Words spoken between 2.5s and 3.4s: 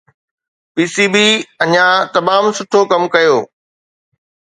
سٺو ڪم ڪيو.